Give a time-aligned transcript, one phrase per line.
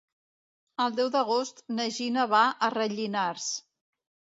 [0.85, 3.51] El deu d'agost na Gina va a Rellinars.